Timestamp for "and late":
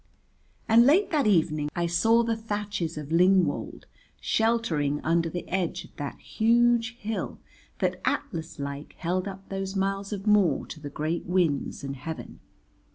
0.67-1.11